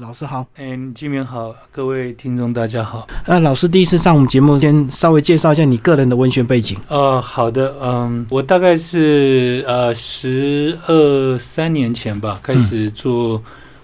[0.00, 3.06] 老师好，嗯，金明好，各位听众大家好。
[3.26, 6.78] 那老师第一次上我们节目，先稍微介绍一下你个人的文学背景。
[6.88, 13.42] 呃，好的，嗯，我大概是呃十二三年前吧，开始做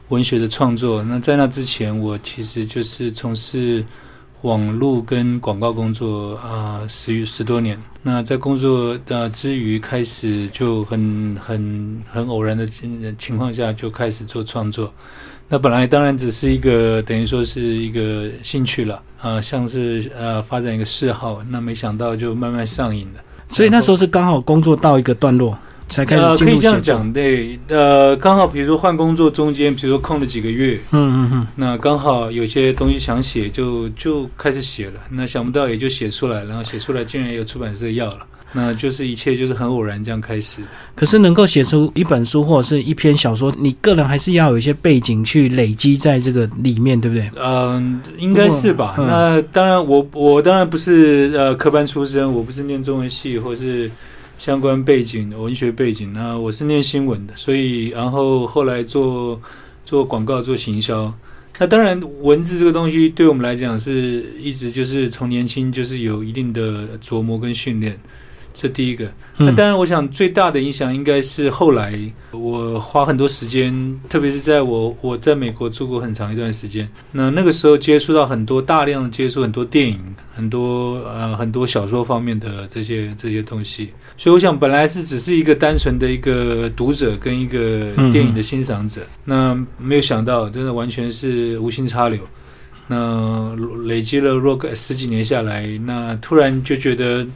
[0.08, 1.02] 文学的创作。
[1.02, 3.84] 那在那之前，我其实就是从事
[4.42, 7.76] 网络跟广告工作啊，十十多年。
[8.02, 14.92] 那在工作的之余，开始就很很很偶然的情情况下，就开始做创作。
[15.48, 23.20] 那本来当然只是一个等于说是一个兴趣了啊，像是呃发展一个嗜好，那没想到就慢慢上瘾了。
[23.50, 25.56] 所以那时候是刚好工作到一个段落，
[25.88, 35.00] 才开始呃，可以这样讲，对，呃，刚好比如说换工作中间，比如说空了几个月，嗯嗯嗯，那刚好有些东西想写，就就开始写了。
[35.10, 40.62] 那想不到也就写出来，然后写出来竟然也有出版社要了，那就是一切就是很偶然这样开始。
[40.94, 47.30] 可是能够写出一本书或者是一篇小说，你个人还是要有一些背景去累积在这个里面，对不对？
[47.36, 48.94] 嗯，应该是吧。
[48.96, 53.90] 嗯那当然我，我当然不是呃科班出身，我不是念中文系或是
[54.38, 56.12] 相关背景、文学背景。
[56.12, 59.40] 那我是念新闻的，所以然后后来做
[59.84, 61.12] 做广告、做行销。
[61.56, 67.96] 那当然，文字这个东西对我们来讲是一直就是从年轻就是有一定的琢磨跟训练，
[68.54, 69.04] 这第一个。
[69.36, 71.98] 那嗯当然，我想最大的影响应该是后来
[72.30, 79.98] 我花很多时间，特别是在我我在美国住过很长一段时间，那那个时候接触到很多大量的接触很多电影，
[80.34, 92.20] 很多呃很多小说方面的这些这些东西，所以我想本来是只是一个单纯的一个读者跟一个电影的欣赏者，那没有想到真的完全是无心插柳。
[92.86, 97.26] 那累积了若干十几年下来，那突然就觉得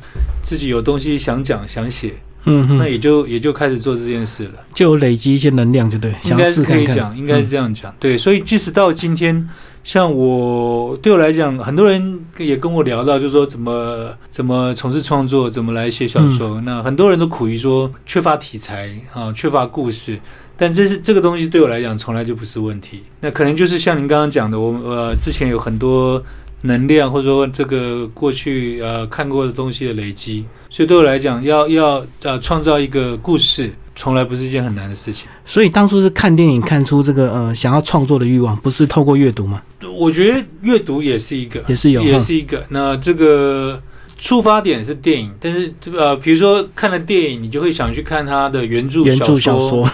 [0.42, 2.12] 自己有东西想讲想写，
[2.44, 4.52] 那嗯那，也就也就开始做这件事了。
[4.74, 6.94] 就累积一些能量，就对，应想要该是可试看看。
[6.94, 7.94] 以讲，应该是这样讲。
[7.98, 9.48] 对，所以即使到今天，
[9.82, 16.60] 像我对我来讲，很多人也跟我聊到，就是说怎么怎么从事创作，怎么来写小说。
[16.60, 20.18] 那很多人都苦于说缺乏题材啊，缺乏故事。
[20.58, 23.02] 但这是这个东西对我来讲从来就不是问题。
[23.20, 26.22] 那可能就是像您刚刚讲的，我呃之前有很多
[26.62, 35.28] 能量，或者说这个过去呃看过的东西的累积，所以对我来讲，要要呃创造一个故事，从来不是一件很难的事情。
[35.46, 39.62] 所以当初是看电影看出这个呃想要创作的欲望，不是透过阅读嘛？
[39.96, 42.64] 我觉得阅读也是一个，也是有，也是一个。
[42.68, 43.80] 那这个
[44.18, 49.90] 出发点是电影，但是呃，比如说看了电影，你就会想去看它的原著原著小小说，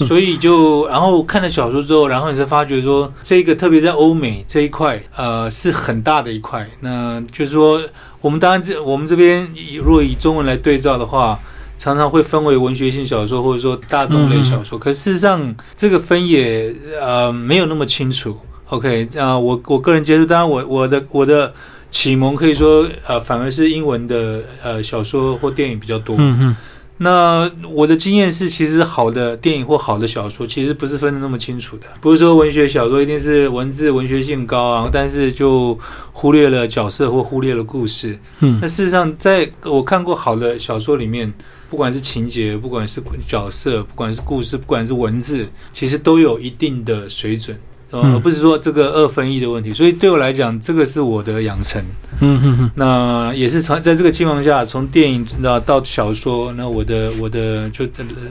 [0.04, 6.68] 所以就然后看了小说之后，然后你才发觉说，这个特别在欧美这一块，呃，是很大的一块。
[6.80, 7.80] 那就是说，
[8.20, 11.38] 我们当然这我们这边以如果以中文来对照的话。
[11.80, 18.36] 常常会分为文学性小说或者说大众类小说，可事实上这个分野呃没有那么清楚。
[18.70, 21.54] OK 啊、我我个人接触，当然我我的我的
[21.90, 26.16] 启蒙可以说呃反而是英文的呃小说或电影比较多。
[26.18, 26.56] 嗯嗯，
[26.98, 31.86] 那我的经验是，其实好的电影或好的小说，其实不是分得那么清楚的。
[32.00, 35.78] 不是说文学小说一定是文字文学性高昂，但是就
[36.12, 38.18] 忽略了角色或忽略了故事。
[38.40, 41.32] 嗯那事实上，在我看过好的小说里面，
[41.70, 47.58] 不管是情节，不管是角色，不管是故事，不管是文字，其实都有一定的水准。
[47.90, 51.82] 呃嗯而不是说这个二分一的问题，所以对我来讲，这个是我的养成。
[52.20, 57.86] 嗯嗯嗯，那也是从在这个情况下，从电影那到小说，那我的我的就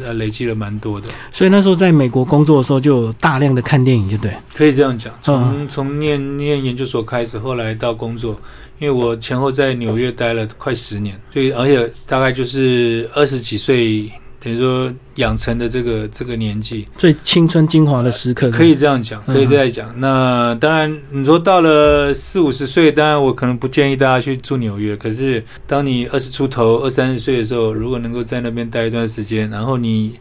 [0.06, 4.32] 呃累积了蛮多的，所以那时候在美国工作的时候，就有大量的看电影，就对。
[4.54, 5.14] 可以这样讲。
[5.22, 8.38] 从嗯从念念研究所开始，后来到工作，
[8.80, 14.12] 因为我前后在纽约待了快十年，所以而且大概就是二十几岁，
[14.48, 20.00] 等于说养成的这个这个年纪，最青春精华的时刻，可以这样讲，嗯可以这样讲。
[20.00, 24.96] 那当然，你说到了四五十岁，当然我可能不建议大家去住纽约。
[24.96, 30.14] 可是，当你二十出头、二三十岁的时候，如果能够在那边待一段时间，然后你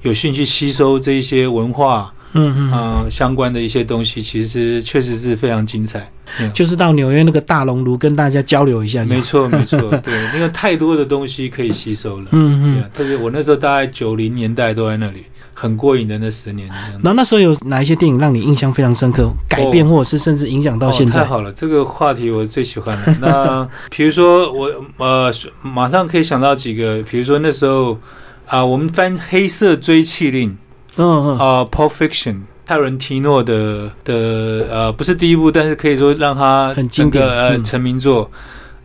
[0.00, 6.10] 有兴趣吸收这一些文化嗯嗯，啊、相关的一些东西，其实确实是非常精彩。
[6.52, 12.26] 就是到纽约那个大熔炉跟大家交流一下，没错，没错，对，因为太多的东西可以吸收了。
[12.32, 16.98] 嗯嗯特别我那时候大概九零年代都在那里，很过瘾的那十年这样子。
[17.04, 21.20] 然后那时候有哪一些电影让你印象非常深刻，改变或者是甚至影响到现哦、在？
[21.20, 23.16] 太好了，这个话题我最喜欢了。
[23.20, 25.32] 那比如说我呃，
[25.62, 27.96] 马上可以想到几个，比如说那时候
[28.46, 30.50] 啊、我们翻《黑色追气令》
[30.96, 32.32] 嗯嗯啊，《Pulp Fiction》。
[32.66, 38.30] 泰伦提诺的的呃不是第一部，但是可以说让他很经典整个呃嗯成名作。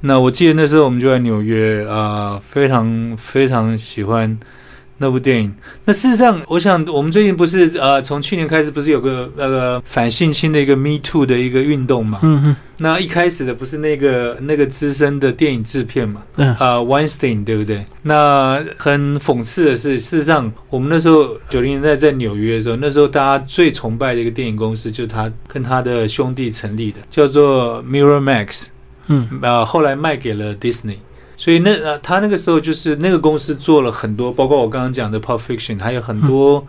[0.02, 4.38] 那我记得那时候我们就在纽约啊、非常非常喜欢
[5.00, 5.54] 那部电影。
[5.86, 12.20] 那事实上，我想我们最近不是呃，从去年开始不是有个那个反性侵的一个 Me Too 的一个运动嘛？
[12.22, 16.22] 嗯嗯那一开始的不是那个那个资深的电影制片嘛？
[16.38, 17.84] 嗯啊、Weinstein 对不对？
[18.04, 28.68] 那很讽刺的是，事实上我们那时候九零年代在纽约的时候，那时候大家最崇拜的一个电影公司，就是他跟他的兄弟成立的，叫做 Miramax。
[29.08, 30.98] 嗯呃，后来卖给了 Disney。
[31.40, 36.68] 所以那呃，他那个时候就是那个公司做了很多，包括我刚刚讲的《Pulp Fiction》，还有很多、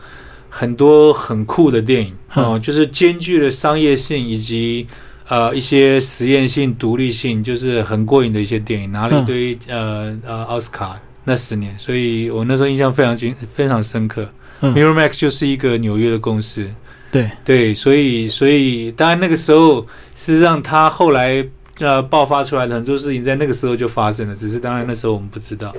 [0.49, 4.87] 很多很酷的电影哦、就是兼具了商业性以及
[5.27, 14.29] 呃一些实验性、独立性，就是很过瘾的一些电影，拿了一堆、呃呃奥斯卡那十年，所以我那时候印象非常深非常深刻。
[14.61, 14.73] 嗯。
[14.73, 16.65] Miramax 就是一个纽约的公司，
[17.11, 19.85] 对，对，所以所以当然那个时候，
[20.15, 21.45] 事实上他后来
[21.81, 25.75] 呃爆发出来的很多事情，在那个时候就发生了，只是当然那时候我们不知道。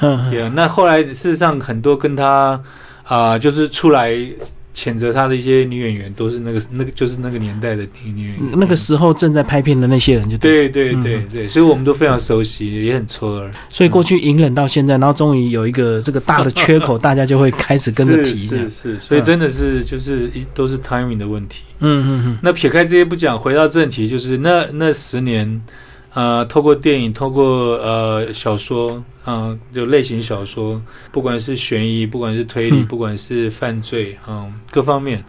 [0.00, 2.60] 嗯对啊，那后来事实上很多跟他
[3.04, 4.16] 啊、就是出来
[4.74, 8.40] 谴责他的一些女演员，都是那个那个就是那个年代的女演员。
[8.54, 10.94] 那个时候正在拍片的那些人就对，对
[11.30, 13.50] 对所以我们都非常熟悉，也很错愕。
[13.68, 18.34] 所以过去隐忍到现在，然后终于有一个这个大的缺口， 大家就会开始跟着提。
[18.34, 21.62] 是是是，所以真的是就是一都是 timing 的问题。
[21.80, 25.60] 嗯嗯嗯那撇开这些不讲，回到正题，就是那那十年，
[26.14, 30.80] 呃，透过电影，透过呃小说，嗯、就类型小说，
[31.10, 35.22] 不管是悬疑，不管是推理，嗯不管是犯罪，嗯，各方面。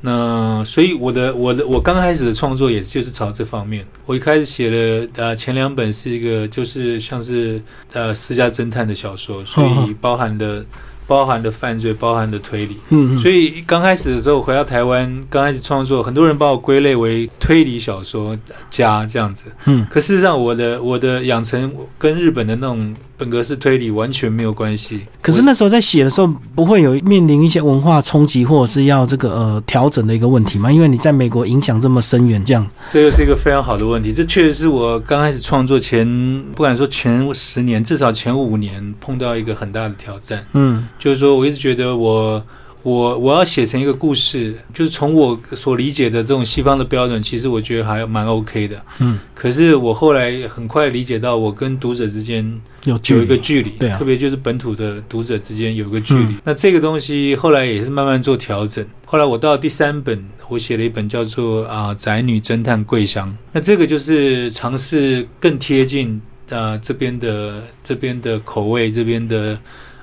[0.00, 3.84] 那所以我的我的我刚开始的创作也就是朝这方面。
[4.06, 7.60] 我一开始写的呃前两本是一个就是像是
[7.92, 10.64] 呃私家侦探的小说，所以包含的
[11.08, 12.76] 包含的犯罪，包含的推理。
[12.90, 18.38] 嗯嗯，所以刚开始的时候回到台湾，刚开始创作，很多人把我归类为推理小说
[18.70, 19.46] 家这样子。
[19.64, 25.00] 嗯可事实上，我的我的养成跟日本的那种本格式推理完全没有关系。
[25.22, 30.70] 可是那时候在写的时候，不会有面临一些文化冲击，或者是要这个呃调整的一个问题吗？
[30.70, 34.12] 因为你在美国影响这么深远，这样，这又是一个非常好的问题。
[34.12, 36.06] 这确实是我刚开始创作前，
[36.54, 40.44] 不敢说前十年，至少前五年碰到一个很大的挑战。
[40.52, 42.44] 嗯就是说，我一直觉得我
[42.82, 48.80] 我我要写成一个故事，就是从我所理解的这种西方的标准，其实我觉得还蛮 OK 的。
[49.00, 52.44] 嗯，可是我后来很快理解到，我跟读者之间
[52.84, 56.24] 有有一个离，距离，对啊特别就是本土的读者之间有一个距离。
[56.24, 58.84] 嗯那这个东西后来也是慢慢做调整。
[59.04, 69.58] 后来我到第三本，我写了一本叫做啊、宅女侦探桂香》，那这个就是尝试更贴近啊、这边的这边的口味，这边的。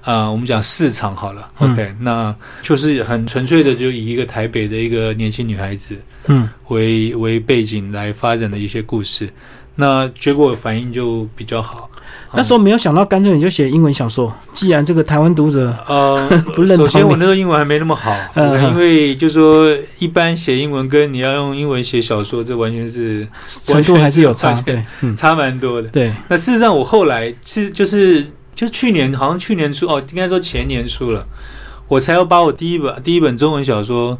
[0.05, 5.95] 啊、我们讲市场好了、嗯 o k 那就是很纯粹的，就以一个台北的一个年轻女孩子
[6.27, 9.27] 嗯为为背景来发展的一些故事，
[9.75, 11.89] 那结果反应就比较好。
[12.33, 14.33] 那时候没有想到，干脆你就写英文小说。
[14.53, 25.87] 既然这个台湾读者呃 不认首先我那时候英文还没那么好，嗯嗯因为就说一般写英文跟你要用英文写小说，这完全是程度还是有差，对，嗯差蛮多的。
[25.89, 28.23] 对，那事实上，我后来是就是
[28.55, 31.27] 就去年好像去年初哦，应该说前年初了，
[31.87, 34.17] 我才要把我第一本第一本中文小说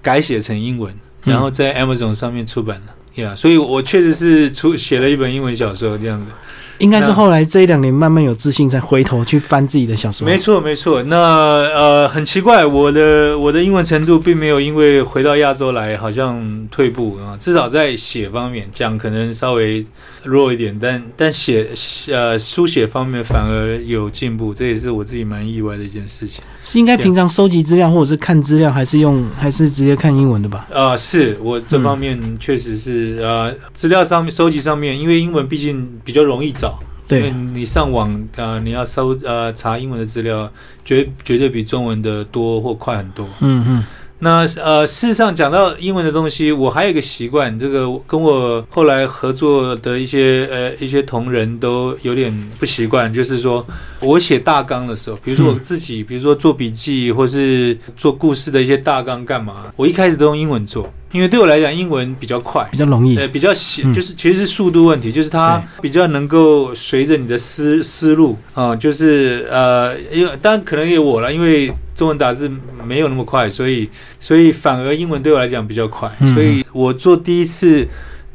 [0.00, 0.92] 改写成英文，
[1.24, 3.22] 嗯然后在 Amazon 上面出版了。
[3.22, 6.32] 呀、所以我确实是出写了一本英文小说这样子。
[6.78, 10.26] 应该是后来这一两年慢慢有自信，才回头去翻自己的小说。
[10.26, 11.02] 没错，没错。
[11.04, 19.86] 那呃，很奇怪，我的我的英文程度并没有因为回到亚洲来好像退步啊，至少在写方面讲可能稍微
[20.24, 21.68] 弱一点，但但写
[22.08, 26.42] 呃书写方面反而有进步，这也是我自己蛮意外的一件事情。
[26.62, 30.66] 是应该平常收集资料或者是看资料，还是用还是直接看英文的吧？
[30.72, 36.73] 啊、是我这方面确实是呃资料上面收集上面，因为英文毕竟比较容易找。
[37.08, 40.50] 因为对，你上网啊、呃你要搜呃查英文的资料，
[40.84, 43.26] 绝绝对比中文的多或快很多。
[43.40, 43.84] 嗯嗯
[44.20, 53.66] 那呃，事实上讲到英文的东西，我还有一个习惯，这个跟我后来合作的一些呃一些同仁都有点不习惯，就是说
[54.00, 62.78] 我写大纲的时候，比如说我自己，比如说做笔记或是做故事的一些大纲干嘛，我一开始都用英文做，因为对我来讲英文比较快比。
[62.78, 63.18] 较容易。
[63.18, 72.50] 呃，比较写嗯就是其实是速度问题，就是它比较能够随着你的思思路啊、就是呃，因为当然可能也有我了，因为中文打字
[72.84, 73.88] 没有那么快，所以
[74.20, 77.86] 所以反而英文对我来讲比较快，嗯所以我做第一次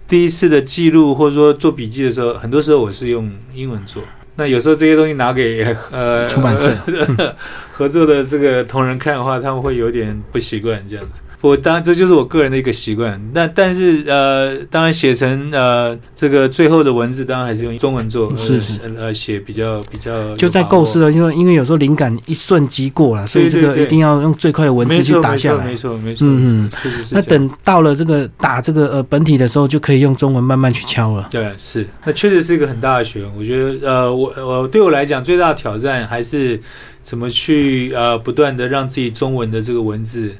[0.08, 4.02] 第一次的记录或者说做笔记的时候，很多时候我是用英文做。
[4.36, 6.74] 那有时候这些东西拿给呃出版社
[7.74, 11.20] 合作的这个同仁看的话，他们会有点不习惯这样子。
[11.42, 13.20] 我当然这就是我个人的一个习惯。
[13.34, 25.66] 那但是呃，当然写成呃这个最后的文字，当然还是用中文做，是是呃写比较比较就在构思了，因为因为有时候灵感一瞬即过了，所以这个一定要用最快的文字去打下来。
[25.66, 27.16] 没错没错，嗯嗯，确实是。
[27.16, 31.28] 那等到了这个打这个呃本体的时候，就可以用中文慢慢去敲了。
[31.32, 33.38] 对，是，那确实是一个很大的学问。
[33.38, 36.60] 我觉得呃，我我对我来讲最大的挑战还是。
[37.02, 40.32] 怎么去呃不断的让自己中文的这个文字。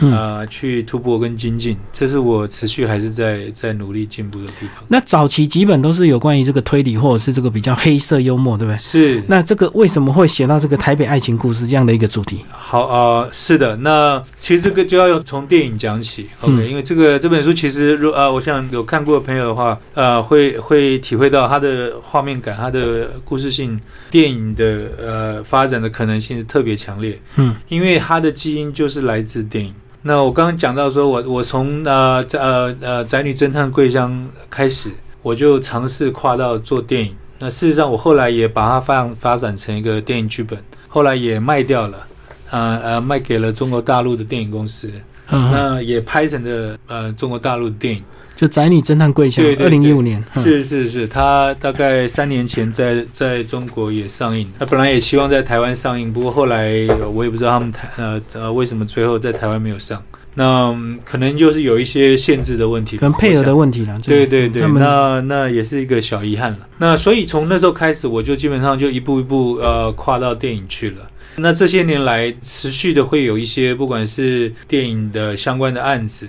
[0.00, 4.84] 呃，去突破跟精进，这是我持续还是在在努力进步的地方。
[4.88, 8.78] 那早期基本都是有关于这个推理或者是这个比较黑色幽默，对不对？
[8.78, 9.22] 是。
[9.26, 12.44] 那这个为什么会写到这个台北爱情故事这样的一个主题？
[12.50, 13.76] 好啊，是的。
[13.76, 16.68] 那其实这个就要从电影讲起，OK？
[16.68, 27.18] 因为这个这本书其实，如呃，我想有看过的朋友的话，呃，会会体会到它的画面感，它的故事性，电影的呃发展的可能性是特别强烈。
[27.36, 29.72] 嗯，因为它的基因就是来自电影。
[30.06, 34.88] 那我刚刚讲到说，我我从呃呃呃宅女侦探桂香开始，
[35.20, 37.12] 我就尝试跨到做电影。
[37.40, 42.06] 那事实上，我后来也把它发发展成一个电影剧本，后来也卖掉了，
[42.50, 44.88] 呃呃，卖给了中国大陆的电影公司，
[45.28, 48.04] 那也拍成了呃中国大陆的电影。
[48.36, 60.02] 就《宅女侦探桂香》，二零一五年，是是是，他大概三年前在在中国也上映，他本来也希望在台湾上映，不过后来我也不知道他们台呃呃为什么最后在台湾没有上，
[60.34, 60.70] 那
[61.02, 63.98] 可能就是有一些限制的问题，跟配合的问题了。
[64.00, 66.58] 对对对，那那也是一个小遗憾了。
[66.76, 71.10] 那所以从那时候开始，我就基本上就一步一步呃跨到电影去了。
[71.38, 76.26] 那这些年来持续的会有一些不管是电影的相关的案子。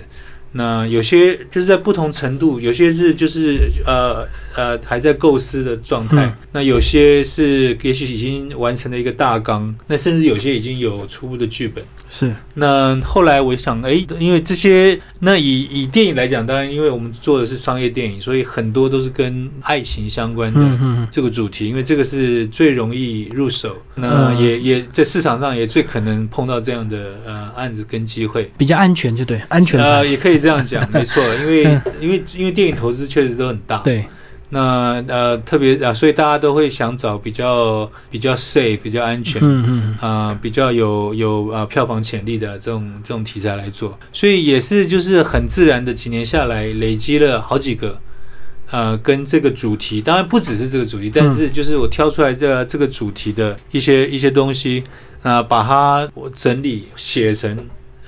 [0.52, 4.26] 那有些就是在不同程度，有些是就是呃
[4.56, 11.84] 呃还在构思的状态，那有些是也许已经完成了一个大纲，那甚至有些已经有初步的剧本。
[12.10, 34.04] 是，那后来我想，哎，因为这些，那以以电影来讲，当然，因为我们做的是商业电影，所以很多都是跟爱情相关的这个主题，因为这个是最容易入手，那也也在市场上也最可能碰到这样的呃案子跟机会，比较安全，就对，安全呃，也可以这样讲， 没错，因为因为因为电影投资确实都很大，对。
[34.50, 48.00] 那呃，特别啊，所以大家都会想找比较比较 safe、比较安全，嗯嗯啊，比较有有啊票房潜力的这种这种题材来做，所以也是就是很自然的几年下来累积了好几个，
[48.70, 54.82] 呃，跟这个主题，当然不只是这个主题，但是就是我挑出来这这个主题的一些一些东西
[55.22, 57.54] 啊，把它我整理写成。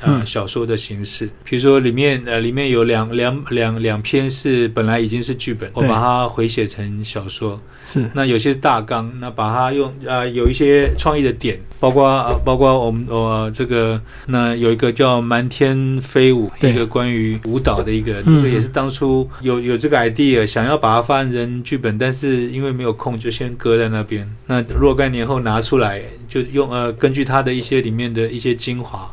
[0.00, 7.61] 呃，小说的形式，比如说里面呃，里面有两两两两篇是本来已经是剧本，我把它回写成小说。
[7.85, 24.30] 是，那有些是大纲，那把它用呃有一些创意的点，包括呃包括我们我这个那有一个叫瞒天飞舞，一个关于舞蹈的一个，这个也是当初有有这个 idea 想要把它翻成剧本，但是因为没有空，就先搁在那边。
[24.47, 29.11] 那若干年后拿出来，就用呃根据它的一些里面的一些精华。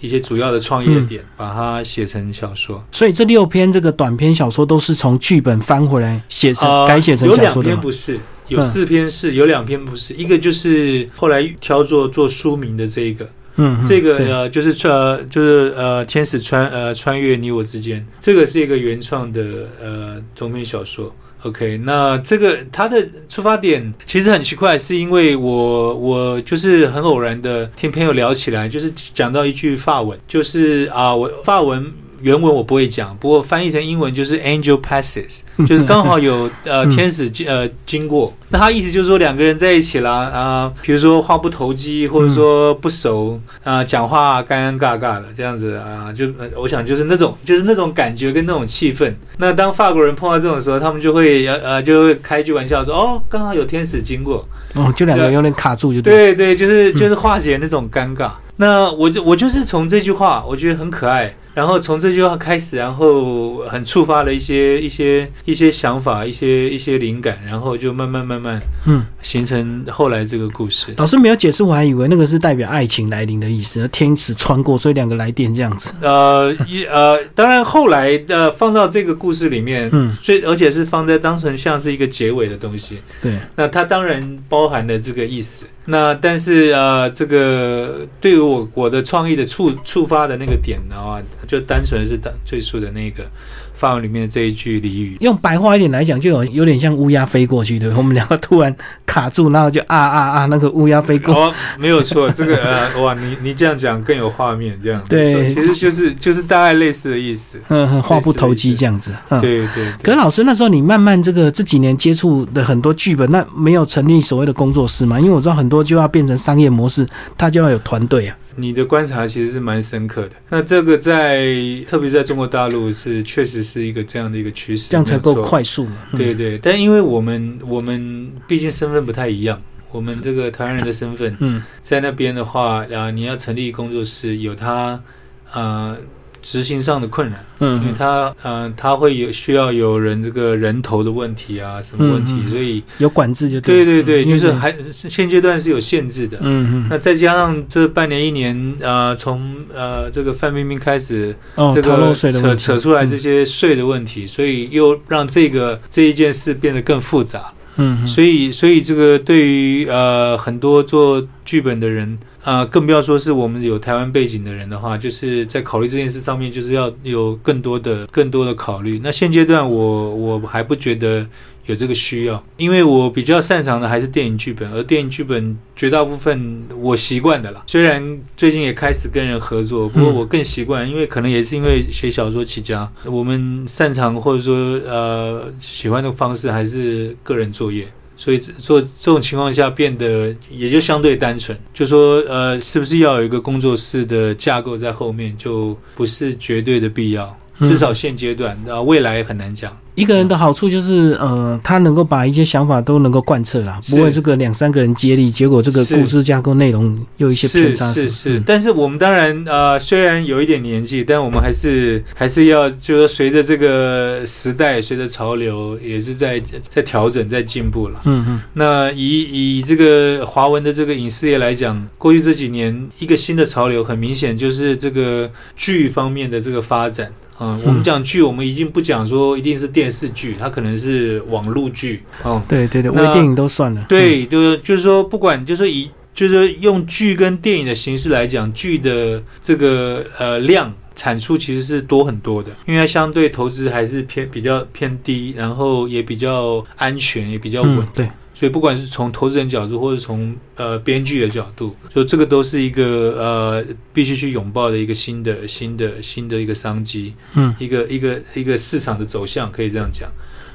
[0.00, 2.82] 一些主要的创业点，把它写成小说。
[2.90, 7.68] 所以这六篇这个短篇小说都是从剧本翻回来写成改写成小说的。
[7.68, 10.14] 有两篇不是，有四篇是，有两篇不是。
[10.14, 21.14] 一个就是后来挑做做书名的这一个，嗯，这个呃就是呃就是呃天使穿呃穿越你我之间，这个是一个原创的呃中篇小说。
[21.42, 31.92] OK，那这个他的出发点其实很奇怪，是因为我我就是很偶然的听朋友聊起来，就是讲到一句法文，就是啊，我法文。
[32.22, 38.32] 原文我不会讲，不过翻译成英文就是 angel passes， 就是刚好有呃天使经呃经过。
[38.52, 49.12] 那他意思就是说两个人在一起啦啊，比如说话不投机，或者说不熟啊，讲话尴尴尬尬的这样子啊，就我想就是那种就是那种感觉跟那种气氛。
[49.38, 58.30] 那当法国人碰到这种时候，他们就会呃呃就会开句玩笑说哦，刚好有天使经过哦，就两个人有点卡住就对对，就是就是化解那种尴尬。
[58.56, 61.32] 那我就我就是从这句话，我觉得很可爱。
[61.54, 70.94] 然后从这句话开始，然后很触发了一些一些一些想法，一些一些灵感，然后就慢慢慢慢，嗯，形成后来这个故事。
[70.96, 75.92] 老师没有解释，我还以为那个是代表爱情来临的意思，天使穿过，所以两个来电这样子。
[76.00, 82.98] 呃，一呃，当然后来的放到这个故事里面，嗯，所以而且是放在当成像是一个结尾的东西。
[83.20, 85.64] 对，那它当然包含了这个意思。
[85.86, 93.24] 那但是呃，这个对于我我的创意的触触发的那个点的话，就单纯是单最初的那个
[93.72, 95.16] 范文里面的这一句俚语。
[95.20, 98.74] 用白话一点来讲，就有有点像乌鸦飞过去的，我们两个突然
[99.06, 101.34] 卡住，然后就啊啊啊，那个乌鸦飞过。
[101.34, 109.12] 哦，没有错，这个呃， 哇，你你这样讲更有画面，这样对，其实就是就是大概类似的意思，嗯，话不投机这样子。
[109.40, 109.86] 对对。
[110.02, 115.18] 可老师那时候你慢慢这个这几年接触的很多剧本，那没有成立所谓的工作室嘛？
[115.18, 117.06] 因为我知道很多就要变成商业模式，
[117.38, 118.36] 它就要有团队啊。
[118.56, 120.36] 你的观察其实是蛮深刻的。
[120.48, 121.54] 那这个在
[121.88, 125.96] 特别在中国大陆是确实是一个这样的一个趋势，这样才够快速嘛。
[126.16, 135.02] 对对，但因为我们我们毕竟身份不太一样，我们这个台湾人的身份，嗯，在那边的话，啊，你要成立工作室，有他
[135.50, 135.96] 啊。
[136.42, 151.34] 执行上的困难，嗯，因为他，嗯，他会有需要有人这个人头的问题啊，什么问题，所以有管制就对对对，就是还现阶段是有限制的，嗯嗯，那再加上这半年一年，呃，从呃这个范冰冰开始，
[151.74, 162.18] 这个扯扯出来这些税的问题，所以又让这个这一件事变得更复杂，嗯，所以所以这个对于呃很多做剧本的人。
[162.42, 169.00] 啊，更不要说是我们有台湾背景的人的话，就是在考虑这件事上面，就是要有更多的、更多的考虑。
[169.02, 171.26] 那现阶段，我我还不觉得。
[171.66, 177.62] 有这个需要，因为我比较擅长的还是电影剧本，而电影剧本绝大部分我习惯的啦。
[177.66, 187.86] 虽然最近也开始跟人合作，不过我更习惯，因为可能也是因为写小说起家，我们擅长或者说呃喜欢的方式还是个人作业，
[188.20, 191.58] 所以做这种情况下变得也就相对单纯。
[191.72, 199.76] 就说呃，是不是要有一个工作室的架构在后面，就不是绝对的必要，至少现阶段啊，未来很难讲。
[199.96, 207.92] 一个人的好处就是，呃，他能够把一些想法都能够贯彻啦，不会这个两三个人接力，结果这个故事架构内容有一些偏差。
[207.92, 218.00] 是是，但是我们当然，呃，虽然有一点年纪，但我们还是还是要，就是随着这个时代，随着潮流，也是在在调整，在进步了。
[218.04, 218.40] 嗯嗯。
[218.54, 227.12] 那以以这个华文的这个影视业来讲，过去这几年一个新的潮流，很明显就是这个剧方面的这个发展。
[227.40, 232.02] 嗯，我们讲剧，我们已经不讲说一定是电视剧，它可能是网络剧。
[232.24, 233.84] 嗯，对对对，微电影都算了。
[233.88, 247.86] 对，就是就是说，不管就是以就是用剧跟电影的形式来讲，剧的这个呃量产出其实是多很多的，因为它相对投资还是偏比较偏低，然后也比较安全，也比较稳。
[247.94, 248.08] 对。
[248.40, 260.10] 所以不管是从投资人角度，或者从呃编剧的角度，就这个都是一个呃必须去拥抱的一个新的新的新的一个商机，嗯，一个一个一个市场的走向，可以这样讲。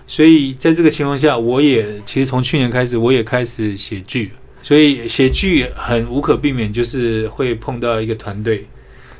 [0.07, 4.31] 所以在这个情况下，我也其实从去年开始，我也开始写剧，
[4.63, 8.65] 所以写剧很无可避免，就是会碰到一个团队，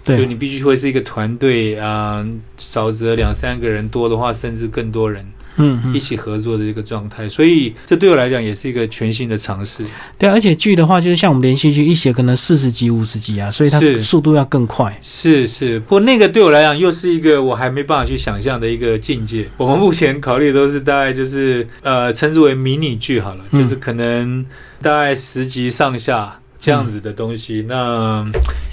[0.04, 2.26] 就，你必须会是一个团队啊，
[2.58, 5.24] 少则两三个人，多的话甚至更多人。
[5.58, 9.84] 嗯，一起合作的一个状态，所以这对我来讲也是一个全新的尝试。
[10.18, 14.98] 对，而且剧的话，就是像我们连续剧一写可能四十集、五十集啊，所以它速度要更快。
[15.02, 19.50] 是是，不过那个对我来讲又是一个我还没办法去想象的一个境界。
[19.58, 24.46] 我们目前考虑都是大概就是呃，称之为迷你剧好了，就是可能
[24.82, 26.40] 大概十集上下。
[26.58, 28.26] 这样子的东西，那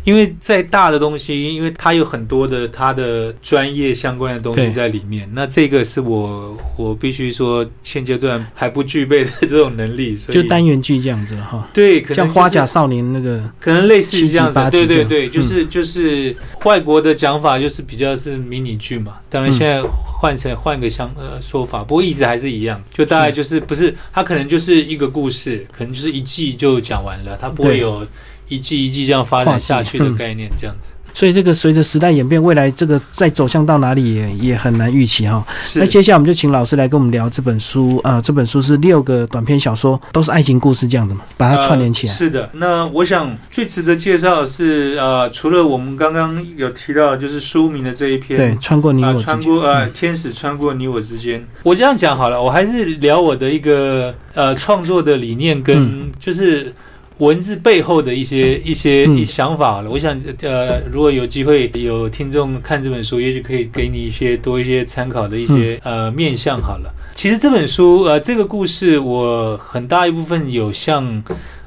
[0.04, 11.68] 因为再大的东西，因为它有很多的它的专业相关的东西在里面，那这个是我我必须说现阶段还不具备的这种能力，所以就单元剧这样子哈。
[11.72, 14.70] 对，像花甲少年那个，可能类似这样子。
[14.70, 16.34] 对对对，就是就是
[16.64, 19.82] 外国的讲法就是比较是迷你剧嘛，当然现在。
[20.22, 28.06] 换成换个相呃说法，不过意思还是一样，就大概就是不是它可能就是一个故事，可能就是一季就讲完了，它不会有
[28.52, 30.88] 一季一季这样发展下去的概念，这样子。
[31.14, 35.46] 所以这个随着时代演变，未来这个再走向到哪里也也很难预期哈。
[35.76, 42.12] 那接下来我们就请老师来跟我们聊这本书啊，这本书是六个短篇小说，都是爱情故事这样子嘛，把它串联起来。
[42.14, 51.46] 是的，那我想最值得介绍的是呃，除了我们刚刚有提到就是书名的这一篇，对，穿过你我之间，穿过呃，天使穿过你我之间。
[51.62, 56.74] 我这样讲好了，我还是聊我的一个呃创作的理念跟就是。
[57.22, 66.60] 文字背后的一些一些想法了，我想呃，如果有机会有听众看这本书，也许可以给你一些多一些参考的一些呃面向。
[66.60, 71.22] 好了，其实这本书呃，这个故事我很大一部分有像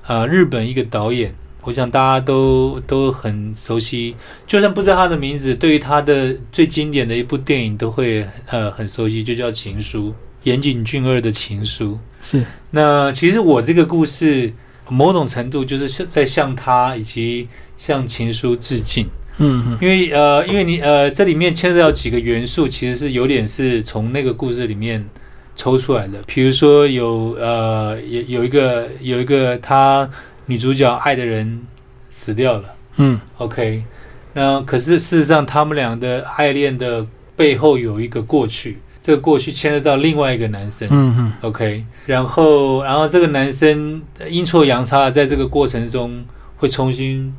[0.05, 4.13] 呃日本一个导演，我想大家都都很熟悉，
[4.45, 10.09] 就算不知道他的名字，对于他的最经典的一部电影都会呃很熟悉，就叫《情书》，
[10.43, 12.43] 岩井俊二的《情书》是。
[12.71, 14.51] 那其实我这个故事。
[14.89, 19.07] 某种程度就是向在向他以及向情书致敬。
[19.37, 19.77] 嗯。
[19.81, 25.03] 因为呃，因为你呃，这里面牵涉到几个元素，其实是有点是从那个故事里面
[25.55, 26.21] 抽出来的。
[26.25, 30.09] 比如说有呃，有有一个有一个他
[30.45, 31.61] 女主角爱的人
[32.09, 32.63] 死掉了。
[32.97, 33.83] 嗯，OK，
[34.33, 40.87] 那可是事实上他们俩的爱恋的背后有一个过去，这个过去牵涉到另外一个男生。
[40.89, 46.25] 嗯嗯 OK，然后然后这个男生阴错阳差，在这个过程中
[46.57, 47.31] 会重新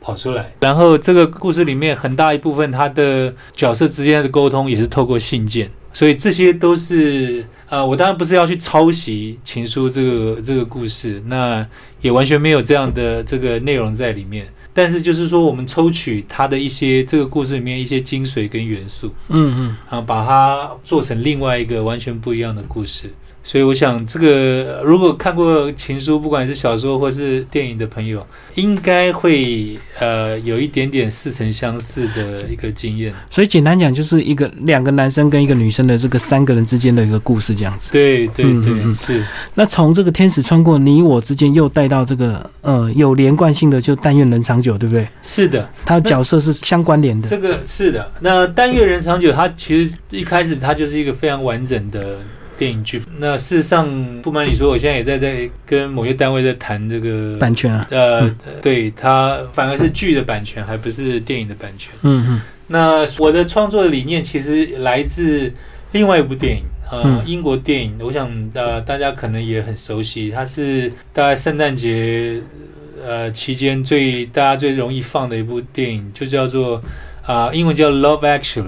[0.00, 0.50] 跑出来。
[0.60, 11.66] 然后这个故事里面很大一部分他的角色之间的沟通也是透过信件，所以这些都是呃，我当然不是要去抄袭《情书》这个这个故事，那
[12.00, 14.48] 也完全没有这样的这个内容在里面。
[14.72, 23.12] 但是就是说，我们抽取它的一些这个故事里面一些精髓跟元素，嗯嗯，然后，把它做成另外一个完全不一样的故事。
[23.42, 28.24] 所以我想，这个如果看过《情书》，不管是小说或是电影的朋友，
[28.54, 33.12] 应该会呃有一点点似曾相识的一个经验。
[33.30, 37.90] 所以简单讲，就是一个两个男生跟一个女生的这个三个人之间的一个故事这样子。
[37.92, 39.24] 对对对，嗯嗯嗯是
[39.54, 45.08] 那从这个天使穿过你我之间，又带到这个呃有连贯性的，就但愿人长久，对不对？
[45.22, 47.26] 是的，他的角色是相关联的。
[47.26, 48.12] 这个是的。
[48.20, 52.18] 那《但愿人长久》他其实一开始他就是一个非常完整的
[52.60, 53.02] 电影剧。
[53.18, 53.88] 那事实上，
[54.20, 61.94] 不瞒你说，我现在也在在跟某些单位在谈这个版权啊，呃嗯，对，它反而是剧的版权，还不是电影的版权。
[62.02, 62.42] 嗯嗯。
[62.66, 65.50] 那我的创作的理念其实来自
[65.92, 67.22] 另外一部电影，呃，嗯。
[67.24, 72.38] 英国电影，我想呃大家可能也很熟悉，它是大概圣诞节
[73.02, 76.82] 呃期间最大家最容易放的一部电影，就叫做
[77.24, 78.62] 啊、英文叫《Love Actually》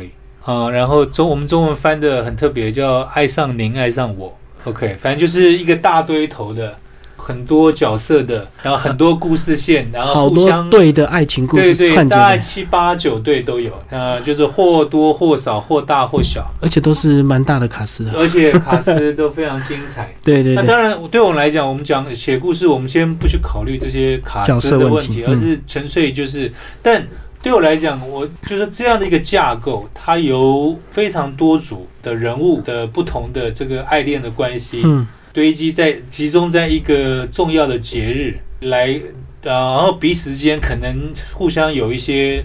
[0.45, 4.37] 啊、然后中我们中文翻的很特别，叫《爱上您，爱上我》。
[4.69, 6.77] OK，反正就是一个大堆头的。
[7.15, 18.11] 很多角色的，然后很多故事线，然后互相对的爱情故事对对，事串起大概，七八九对都有，呃，就是或多或少，或大或小，而且都是蛮大的卡司的。
[18.17, 20.13] 而且卡斯都非常精彩。
[20.25, 26.53] 对对对，那当然，对我们来讲，我们讲写故事，我们先不去考虑这些卡角斯的问题，问题嗯而是纯粹就是，
[26.83, 27.07] 但
[27.43, 39.01] 对我来讲，我就是这样的一个架构，它由非常多组的人物的不同的这个爱恋的关系，嗯堆积在集中在一个重要的节日来，
[39.43, 42.43] 呃，然后彼此之间可能互相有一些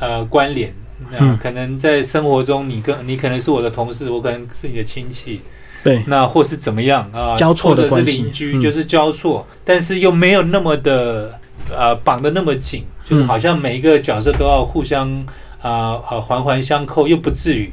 [0.00, 0.72] 呃关联。
[1.12, 5.40] 呃嗯可能在生活中，你跟你可能是我的同事，我可能是你的亲戚，
[5.82, 7.34] 对，那或是怎么样啊？
[7.36, 11.39] 交错的或者是关系邻居，嗯就是交错，但是又没有那么的
[11.76, 15.10] 呃绑得那么紧，就是嗯好像每一个角色都要互相
[15.60, 17.70] 啊啊环环相扣，又不至于。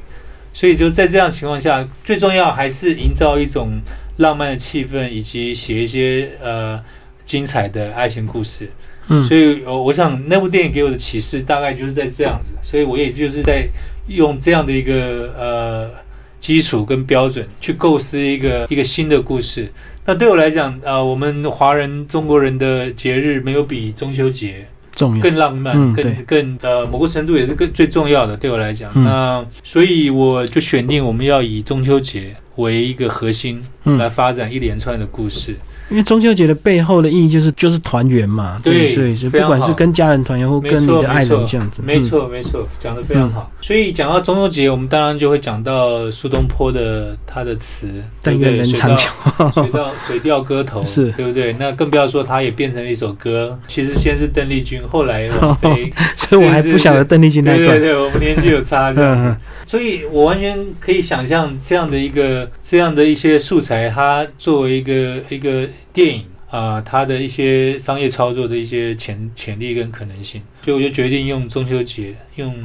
[0.54, 3.80] 所以就在这样情况下，最重要还是营造一种
[4.18, 6.82] 浪漫的气氛，以及写一些呃
[7.26, 8.70] 精彩的爱情故事。
[9.10, 13.68] 嗯所以，呃，我想那部电影给我的启示大概就是在这样子，所以我也就是在
[14.08, 15.90] 用这样的一个呃
[16.40, 19.72] 基础跟标准去构思一个一个新的故事。
[20.08, 25.22] 那对我来讲，呃，我们华人中国人的节日没有比中秋节重要。
[25.22, 28.38] 更浪漫，更更呃某个程度也是更最重要的。
[28.38, 35.58] 对我来讲，嗯那所以我就选定我们要以中秋节为一个核心嗯来发展一连串的故事。
[35.90, 43.52] 因为中秋节的背后的意义就是就是团圆嘛，对所以不管是跟家人团圆或跟你的爱人这样子，没错，没错，讲的非常好。
[43.62, 47.88] 所以讲到中秋节，我们当然就会讲到苏东坡的他的词，
[48.22, 49.52] 对水到长久。
[49.54, 51.56] 水到水调 歌头，是对不对？
[51.60, 53.58] 那更不要说他也变成了一首歌。
[53.68, 57.68] 其实先是邓丽君，后来王菲， 所以我还不晓得邓丽君那段。
[57.70, 59.24] 对对对，我们年纪有差这样子。
[59.24, 72.56] 嗯嗯所以我完全可以想象这样的一个这样的一些素材，它作为一个一个电影啊、它的一些商业操作的一些潜潜力跟可能性，所以我就决定用中秋节用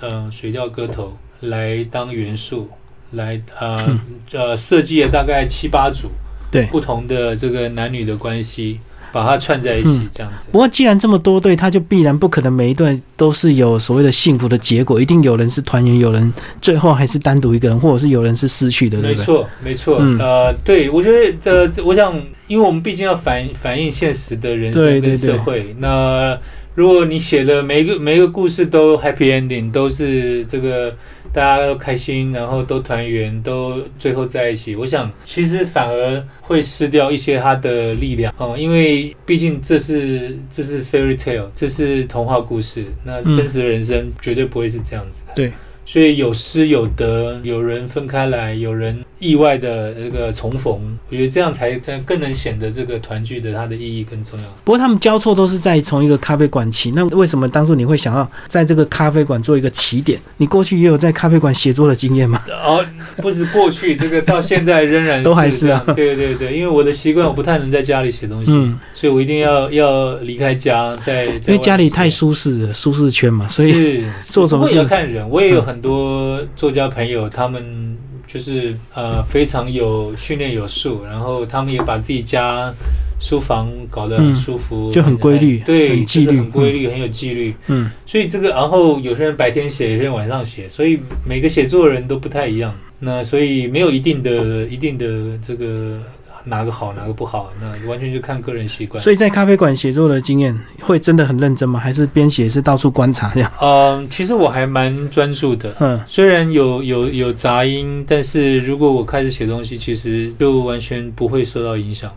[0.00, 2.68] 嗯、呃水调歌头来当元素，
[3.12, 3.98] 来呃
[4.32, 6.10] 呃设计了大概七八组
[6.50, 6.66] 对。
[6.66, 8.78] 不同的这个男女的关系，
[9.12, 10.46] 把它串在一起嗯这样子。
[10.52, 19.18] 不过既然这么多对，他就必然不可能每一对都是有所谓的幸福的结果，一定有人是团圆，有人最后还是单独一个人，或者是有人是失去的，对不对？
[19.18, 19.98] 没错，没错。
[20.00, 22.14] 嗯呃，对，我觉得这、这我想，
[22.46, 25.74] 因为我们毕竟要反反映现实的人生跟对对对社会。
[25.78, 26.38] 那
[26.74, 30.94] 如果你写的每一个每一个故事都 happy ending，都是这个
[31.32, 45.32] 大家都开心，然后都团圆，都最后在一起，我想其实反而会失掉一些它的力量哦、因为毕竟这是这是 fairy tale，这是童话故事，那嗯真实的人生绝对不会是这样子的。
[45.34, 45.52] 对。
[45.86, 54.46] 所以有失有得，有人分开来，有人意外的这个重逢，我觉得这样才才更能显得这个团聚的它的意义更重要。
[54.64, 60.18] 不过他们交错都是在从一个咖啡馆起，那为什么当初你会想要在这个咖啡馆做一个起点？
[60.38, 62.42] 你过去也有在咖啡馆写作的经验吗？
[62.64, 62.84] 哦，
[63.18, 65.84] 不是过去，这个到现在仍然都还是啊。
[65.94, 68.52] 对对对，因为我的习惯，我不太能在家里写东西，
[68.94, 75.28] 所以我一定要要离开家，在因为家里太舒适了，舒适圈嘛，所以做什么事要看人。
[75.28, 77.96] 我也有很多作家朋友，他们
[78.32, 82.72] 就是呃非常有训练有素，然后他们也把自己家
[83.20, 87.54] 书房搞得很舒服，就很规律，对，很纪律，很规律，很有纪律。
[87.66, 92.72] 嗯，所以这个，然后有些人白天写，有些人晚上写，所以每个写作的人都不太一样。
[93.00, 96.00] 那所以没有一定的、一定的这个。
[96.44, 99.02] 哪个好，哪个不好，那完全就看个人习惯。
[99.02, 101.78] 所以在咖啡馆写作的经验，会真的很认真吗？
[101.78, 103.52] 还是边写是到处观察这样？
[103.60, 105.74] 嗯，其实我还蛮专注的。
[105.80, 112.10] 嗯，虽然有有有杂音，但是如果我开始写东西，其实就完全不会受到影响。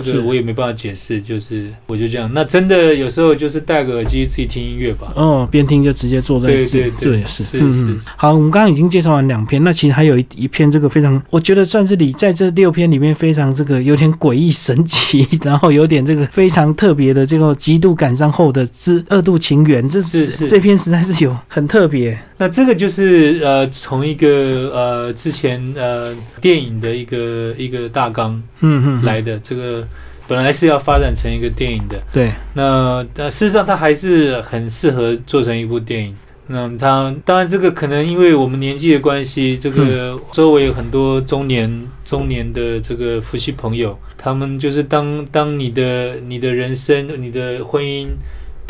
[0.00, 2.30] 这个我也没办法解释，就是我就这样。
[2.32, 5.12] 那真的有时候就是戴个耳机自己听音乐吧。
[5.16, 7.44] 哦，边听就直接坐在对对这也是。
[7.60, 8.00] 嗯嗯。
[8.16, 22.18] 好，我们刚刚已经介绍完两篇，那其实还有一一篇这个非常，我觉得算是你在这六篇里面非常这个有点诡异神奇，然后有点这个非常特别的这个极度感伤后的之二度情缘，这是是这篇实在是有很特别。
[22.38, 29.81] 那这个就是呃，从一个呃之前呃电影的一个一个大纲嗯嗯来的，这个
[30.28, 32.32] 本来是要发展成一个电影的，对。
[32.54, 36.16] 那但事实上它还是很适合做成一部电影。
[36.46, 48.08] 那它当然这个可能因为我们年纪的关系，这个周围有很多中年中年的这个夫妻朋友，他们就是当当你的你的人生你的婚姻。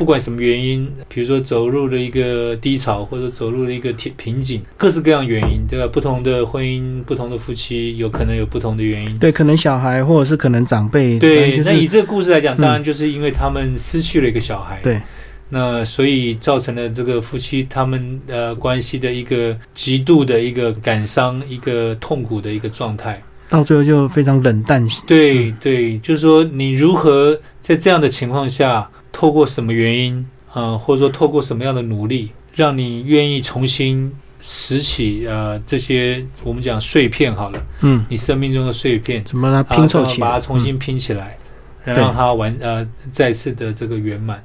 [0.03, 5.87] 不管什么原因，比如说走入了一个低潮，或者走入了一个瓶瓶颈，各式各样原因，对吧？
[5.87, 9.17] 不同的婚姻，不同的夫妻，有可能有不同的原因。
[9.21, 11.21] 对，可能小孩，或者是可能长辈。
[11.21, 14.81] 对，那以这个故事来讲，当然就是因为他们失去了一个小孩。
[14.83, 15.01] 对，
[15.51, 24.85] 那所以造成了这个夫妻他们呃关系的一个极度的一个感伤、一个痛苦的一个状态，到最后就非常冷淡。
[25.07, 28.91] 对对，就是说你如何在这样的情况下。
[29.13, 41.37] 透过什么原因啊，或者说透过什么样的努力，让你愿意重新拾起呃这些我们讲碎片好了，嗯，你生命中的碎片，怎么来拼凑起来，把它重新拼起来，
[41.85, 44.43] 让它完呃再次的这个圆满。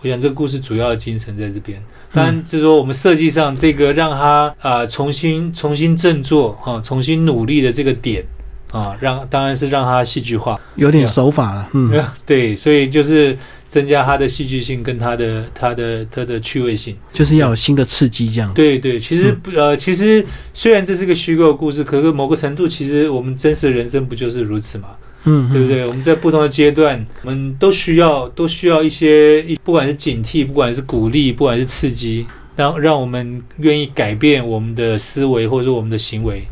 [0.00, 1.80] 我想这个故事主要的精神在这边。
[2.12, 8.24] 当然，就是说我们设计上这个让他啊重新重新振作啊，重新努力的这个点
[8.72, 13.38] 啊，让当然是让他戏剧化，有点手法了，嗯， 对，所以就是。
[13.68, 18.52] 增加它的戏剧性跟它的它的它的趣味性，就是要有新的刺激这样。
[18.54, 24.88] 对对，其实呃，其实虽然这是个虚构故事，可是某个程度，其实我们真实的人生不就是如此嘛？
[25.24, 25.84] 嗯，对不对？
[25.86, 32.26] 我们在不同的阶段，我们都需要都需要一些，不管是警惕，不管是鼓励，不管是刺激，
[32.56, 36.46] 让让我们愿意改变我们的思维或者说我们的行为，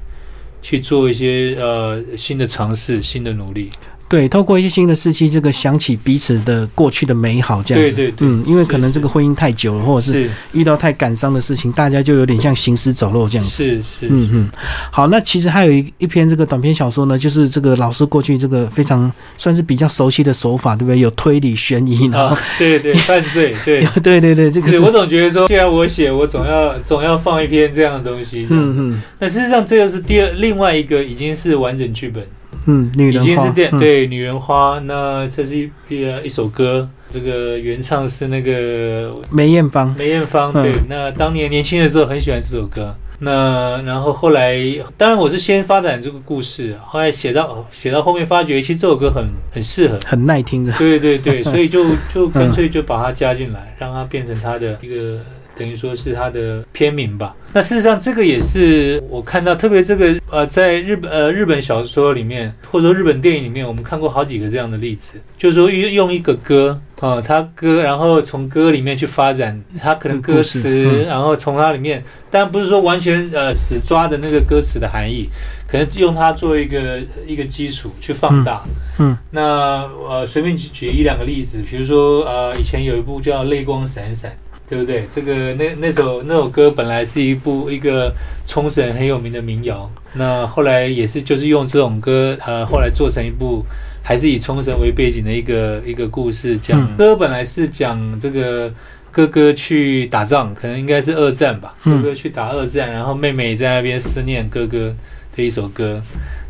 [0.61, 3.71] 去做一些呃新的尝试、新的努力。
[4.09, 7.93] 对，透过一些新的事情，这个想起彼此的过去的美好，这样子。
[7.93, 8.29] 对对对。
[8.29, 13.51] 嗯，因为可能这个婚姻太久了，或者是遇到太感伤的事情，大家就有点像行尸走肉这样子。
[13.51, 14.07] 是是。
[14.09, 14.51] 嗯嗯。
[14.93, 21.01] 好，那其实还有一一篇这个短篇小说呢，就是这个老师过去这个非常算是比较熟悉的手法，对不对？
[21.01, 28.47] 有推理悬疑，然后对对犯罪， 对对对对，这个是我总觉得说，既然我写，我总要总要放一篇这样的东西。
[28.51, 29.03] 嗯嗯。
[29.19, 32.25] 那事实上，这个是第二另外一个已经是完整剧本。
[32.67, 39.95] 嗯，女人花已经是电对女人花，那这是一一一首歌，这个原唱是那个梅艳芳。
[39.99, 44.57] 梅艳芳对，那当年年轻的时候很喜欢这首歌，那然后后来，
[44.97, 50.73] 当然我是先发展这个故事，后来写到写到后面发觉，其实这首歌很很适合，很耐听的。
[50.77, 55.21] 对对对， 所以就就干脆就把它加进来，让它变成它的一个。
[55.57, 57.35] 等于说是它的片名吧。
[57.53, 75.27] 那事实上，这个也是我看到，特别这个呃，在日本呃日本小说里面，或者说日本电影里面，我们看过好几个这样的例子，就是说用用一个歌啊，它歌，然后从歌里面去发展，它可能歌词，然后从它里面，但不是说完全呃死抓的那个歌词的含义，
[75.67, 78.63] 可能用它做一个一个基础去放大。
[78.99, 84.31] 嗯，那呃随便举举一两个例子，比如说呃以前有一部叫《泪光闪闪》。
[84.69, 85.07] 对不对？
[85.09, 88.13] 这个那那首那首歌本来是一部一个
[88.47, 93.65] 冲绳很有名的民谣，那后来也是就是用这种歌，呃，后来做成一部
[94.03, 98.73] 还是以冲绳为背景的一个一个故事，讲歌本来是讲这个
[99.13, 104.93] 哥哥去打仗，可能应该是二战吧，哥哥去打二战，然后妹妹在那边思念哥哥
[105.37, 106.03] 的一首歌。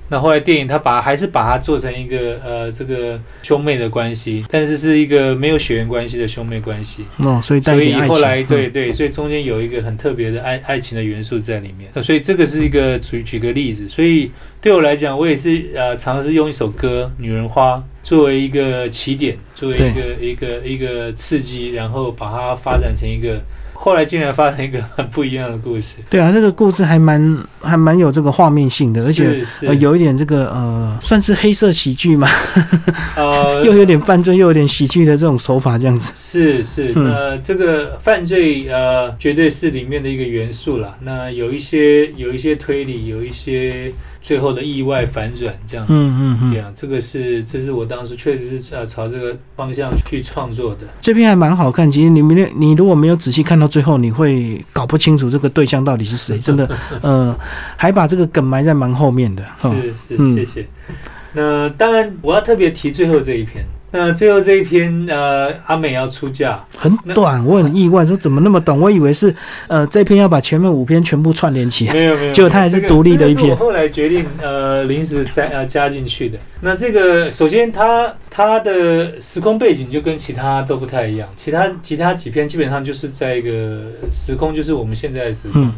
[0.09, 11.91] 那后来电影他把还是把它做成一个呃这个兄妹的关系，但是是一个没有血缘关系的兄妹关系哦，所以所以后来对对，所以中间有一个很特别的爱爱情的元素在里面。
[12.03, 23.43] 所以这个是一个举举个例子，所以对我来讲，我也是呃尝试用一首歌《女人花》作为一个起点，作为一个一个一个刺激，然后把它发展成一个。
[23.77, 25.99] 后来竟然发生一个很不一样的故事。
[26.11, 32.29] 对啊，这个故事还蛮还蛮有这个画面性的，而且呃有一点这个呃算是黑色喜剧嘛，
[33.15, 36.11] 呃 又有点犯罪又有点喜剧的这种手法这样子。
[36.17, 40.97] 是是，那这个犯罪呃绝对是里面的一个元素了。
[41.03, 43.93] 那有一些有一些推理，有一些。
[44.27, 50.81] 最后的意外反转，这样子，嗯嗯嗯，对啊，这个是，这是我当时确实是呃朝这个方向去创作的。
[51.01, 56.69] 这篇还蛮好看，其实你明天你如果没有仔细看到最后，你会搞不清楚这个对象到底是谁，真的，
[57.03, 57.33] 呃，
[57.77, 59.45] 还把这个梗埋在蛮后面的。
[59.61, 60.67] 是是，谢谢。
[61.33, 63.65] 那当然，我要特别提最后这一篇。
[63.97, 68.79] 那最后这一篇，呃，阿美要出嫁，很短，我很意外，说怎么那么短？
[68.79, 69.35] 我以为是，
[69.69, 73.49] 呃，这篇要把前面五篇全部串联起来，没有没有，结果它还是独立的一篇。
[73.49, 76.39] 我后来决定，呃，临时塞呃加进去的。
[76.61, 83.81] 那这个首先它它的时空背景就跟其他都不太一样，其他其他几篇基本上就是在一个
[84.13, 85.73] 时空，就是我们现在的时空。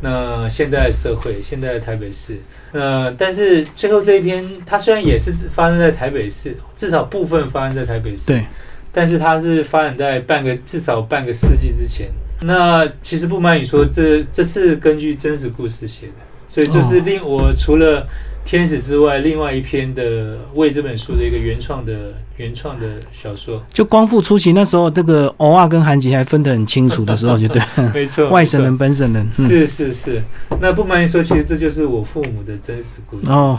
[0.00, 2.38] 那现在社会，现在的台北市。
[2.72, 8.44] 呃，但是最后这一篇，它虽然也是发生在台北市，至少部分发生在台北市，对，
[8.92, 12.08] 但是它是发展在半个至少半个世纪之前。
[12.42, 16.12] 那其实不瞒你说，这这是根据真实故事写的，
[16.48, 18.06] 所以就是令我除了。
[18.42, 27.60] 天使之外，另外一篇的为这本书的一个原创的原创的小说，就光复初期那时候，这个偶尔跟韩籍还分得很清楚的时候，就对，
[27.92, 30.22] 没错，外省人本省人，是是是。
[30.58, 33.30] 那不瞒你说，其实这就是我父母的真实故事。
[33.30, 33.58] 哦，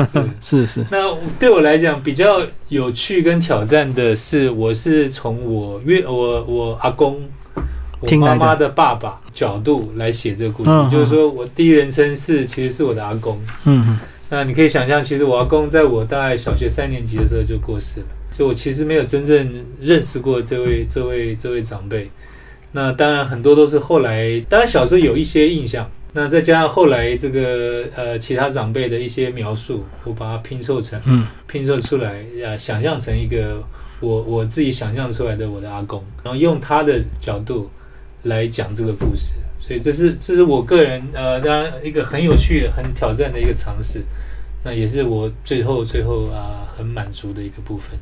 [0.42, 0.84] 是是。
[0.90, 0.98] 那
[1.40, 7.18] 对我来讲比较有趣跟挑战的是，我是从我岳我我阿公，
[8.00, 13.98] 我妈妈的爸爸角度来写这个故事，就是说我第一人称是其实是我的阿公，嗯。
[14.30, 22.10] 那你可以想象，其实我阿公在我大概小学三年级的时候就过世了，所以我其实没有真正认识过这位、这位、这位长辈。
[22.70, 33.62] 那当然很多都是后来，当然小时候有一些印象，那再加上后来这个呃其他长辈的一些描述，我把它拼凑成，嗯，拼凑出来，呃，想象成一个
[34.00, 37.70] 我我自己想象出来的我的阿公，然后用他的角度
[38.24, 39.34] 来讲这个故事。
[39.58, 44.02] 所以这是这是我个人呃，当然一个很有趣、很挑战的一个尝试，
[44.62, 47.98] 那也是我最后最后啊很满足的一个部分。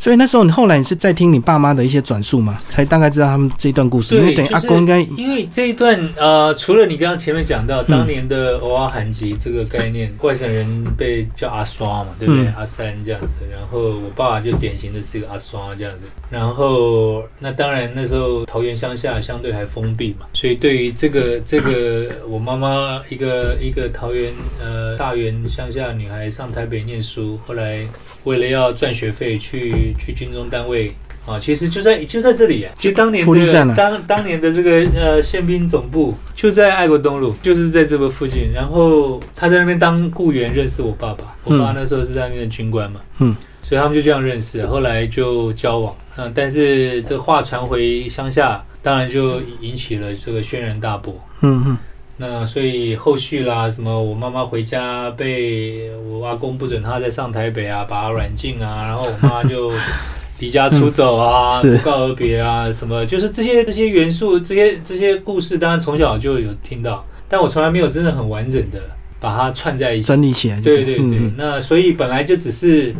[0.00, 4.16] 所以那时候你后来你是在听你爸妈的一些转述嘛，才大概知道他们这一段故事。
[4.16, 12.46] 因为等于阿公应该因为这一段呃，除了你刚刚前面讲到当年的偶尔韩籍这个概念，外省人被叫阿刷嘛，对不对？
[12.56, 16.06] 阿三这样子，然后我爸爸就典型的是一个阿刷这样子。
[16.30, 24.32] 然后那当然那时候桃园乡下相对还封闭嘛，所以对于这个这个我妈妈一个一个桃园
[24.62, 27.86] 呃大园乡下女孩上台北念书，后来。
[28.24, 30.92] 为了要赚学费去去军中单位
[31.26, 38.50] 啊，其实就在就在这里，就当年的当当年的这个呃宪兵总部就在爱国东路，就是在这个附近。
[38.54, 41.36] 然后他在那边当雇员，认识我爸爸。
[41.44, 45.94] 我爸那时候是在那边的军官嘛，嗯，所以他们就这样认识，后来就交往。
[46.16, 51.14] 嗯，但是这话传回乡下，当然就引起了这个轩然大波。
[51.40, 51.78] 嗯嗯。
[52.20, 59.72] 那所以后续啦，什么我妈妈回家被我阿公不准她再上台北啊，把她软禁啊，然后我妈就
[60.38, 68.78] 离家出走啊，不告而别啊，什么就是这些这些元素，这些这些故事，当然从小就有听到，但我从来没有真的很完整的
[69.18, 70.60] 把它串在一起整理起来。
[70.60, 72.92] 对对对，那所以本来就只是。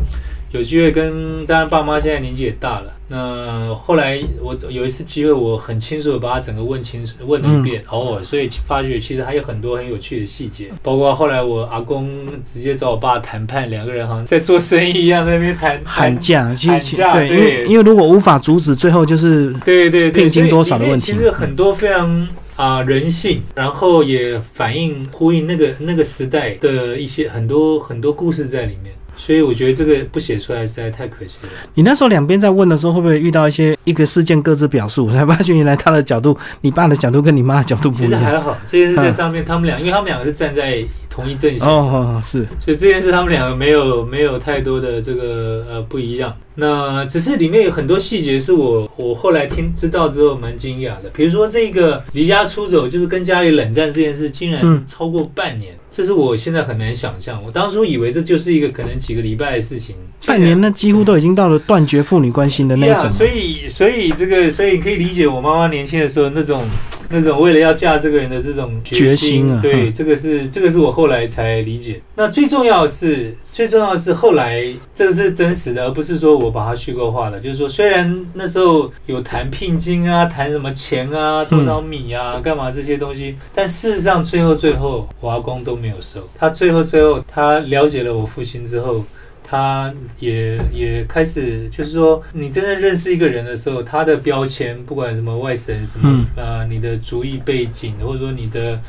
[0.51, 2.93] 有机会跟当然爸妈现在年纪也大了。
[3.07, 12.09] 那后来我有一次机会，我很清楚的把他整个问清楚，问了一遍哦，所以发觉其实还有很多很有趣的细节，包括后来我阿公
[12.45, 21.11] 直接找我爸谈判，两个人好像在做生意一样，在那边谈喊价，喊价，对，因为因为如果无法阻止，最后就是对对聘金多少的问题。
[21.11, 28.93] 其实很多非常啊人性，然后也反映呼应那个那个时代的一些很多很多故事在里面。
[29.23, 31.49] 所以我觉得这个不写出来实在太可惜了。
[31.75, 38.19] 你那时候两边在问的时候，会不会遇到一些一个事件各自表述，才发现原来他的角度，你爸的角度跟你妈的角度不一样？
[38.19, 41.67] 其实还好，这件事在上面，他们俩，因为他们两个是站在同一阵线。
[41.67, 42.47] 哦，是。
[42.59, 46.35] 所以这件事他们两个没有没有太多的这个呃不一样。
[46.55, 51.09] 那只是里面有很多细节是我我后来听知道之后蛮惊讶的。
[51.13, 55.75] 比如说这个离家出走，就是跟家里冷战这件事，竟然超过半年。
[55.93, 57.41] 这是我现在很难想象。
[57.43, 59.93] 我当初以为这就是一个可能几个礼拜的事情，
[60.25, 63.09] 半年那几乎都已经到了断绝父女关系的那种。
[63.09, 66.63] 所以，所以这个，所以可以理解我妈妈年轻的时候那种
[67.11, 69.59] 那种为了要嫁这个人的这种决心。
[69.59, 71.99] 对，这个是这个是我后来才理解。
[72.15, 74.63] 那最重要的是，最重要的是后来
[74.95, 77.37] 这个是真实的，而不是说我把它虚构化的。
[77.37, 85.81] 就是说，虽然那时候有谈聘金啊，谈什么钱啊，多少米啊，干嘛这些东西，但事实上最后最后，我阿公都。
[85.81, 86.21] 没有收。
[86.37, 89.03] 他最后最后，他了解了我父亲之后，
[89.51, 98.79] 他也也开始，就是说，你真正认识一个人的时候，他的标签，不管什么外省什么，呃，你的族裔背景，或者说你的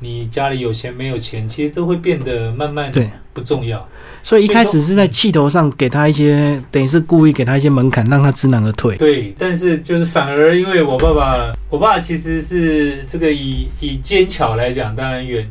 [0.00, 3.88] 你家里有钱没有钱，其实都会变得慢慢对不重要。
[4.24, 8.96] 所以一开始是在气头上给他一些，等于是故意给他一些门槛，让他知难而退。
[8.96, 15.48] 对，但是就是反而因为我爸爸，我爸其实是这个以以奸巧来讲，当然远。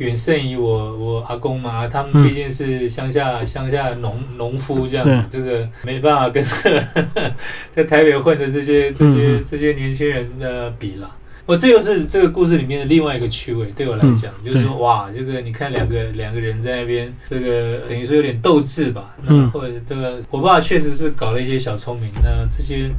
[0.00, 6.84] 远胜于我我阿公嘛，他们毕竟是乡下乡下农农夫这样子，这个没办法跟这个
[7.70, 11.10] 在台北混的这些这些这些年轻人的比了。
[11.46, 22.90] 我这又是这个故事里面的另外一个趣味，对我来讲，就是说哇，这个你看两个两个人在那边，这个等于说有点斗志吧，嗯，或者这个我爸确实是搞了一些小聪明，那这些。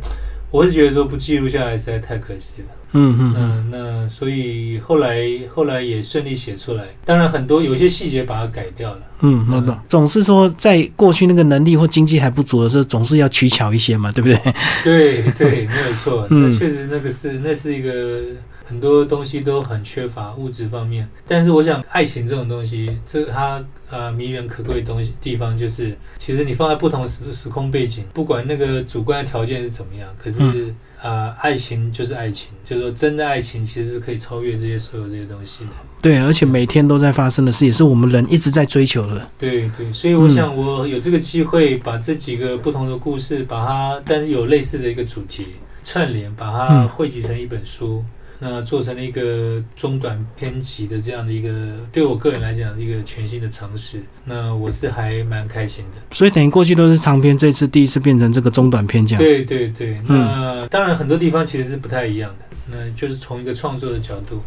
[0.52, 2.68] 我是觉得说不记录下来实在太可惜了。
[2.94, 5.20] 嗯嗯嗯，那所以后来
[5.54, 6.86] 后来也顺利写出来。
[7.06, 9.00] 当然很多有些细节把它改掉了。
[9.22, 9.78] 嗯。
[9.88, 14.54] 总是说在过去那个能力或经济还不足的时候，总是要取巧一些嘛，对不对？
[14.84, 16.28] 对对，没有错。
[16.32, 18.22] 那确实那个是那是一个。
[18.64, 35.72] 很多东西都很缺乏物质方面，但是我想爱情这种东西，这它呃迷人可贵的东西地方就是，其实你放在不同时时空背景，不管那个主观的条件是怎么样，可是呃爱情就是爱情，就是说真的爱情其实是可以超越这些所有这些东西的。
[36.02, 39.28] 对，而且每天都在发生的事，也是我们人一直在追求的。
[39.38, 45.48] 对对，所以我想我有这个机会把这几个不同的故事，把它但是有类似的一个主题
[45.84, 48.04] 串联，把它汇集成一本书。
[48.44, 54.02] 那做成了一个中短篇集的这样的一个，对我个人来讲一个全新的尝试。
[54.26, 56.02] 那我是还蛮开心的。
[56.12, 59.24] 所以等于过去都是长篇，这次第一次变成这个中短篇这样。
[59.24, 62.46] 对对对，那当然很多地方其实是不太一样的。
[62.72, 64.42] 那就是从一个创作的角度，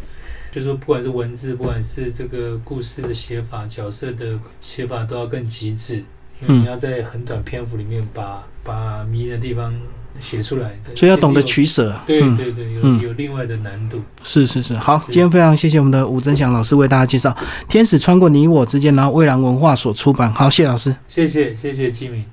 [0.51, 6.03] 就是说不管是文字，不管是这个故事的写法、角色的写法，都要更极致，
[6.41, 9.73] 因为你要在很短篇幅里面把把迷人的地方。
[10.19, 11.97] 写出来的，所以要懂得取舍。
[12.05, 14.01] 对对对，有有另外的难度。
[14.23, 17.29] 是是是，好，今天非常谢谢我们的吴增祥老师为大家介绍
[17.67, 20.33] 《天使穿过你我之间》，然后蔚蓝文化所出版。
[20.33, 22.23] 好，谢老师，谢谢谢谢金明。